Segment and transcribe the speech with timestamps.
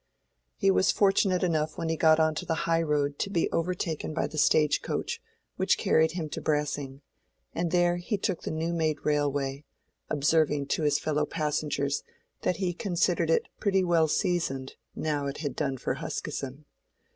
[0.55, 4.25] He was fortunate enough when he got on to the highroad to be overtaken by
[4.25, 5.21] the stage coach,
[5.57, 7.01] which carried him to Brassing;
[7.53, 9.63] and there he took the new made railway,
[10.09, 12.01] observing to his fellow passengers
[12.41, 16.65] that he considered it pretty well seasoned now it had done for Huskisson.